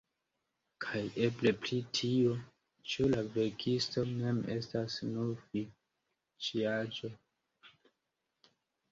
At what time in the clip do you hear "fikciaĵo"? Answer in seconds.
5.51-7.13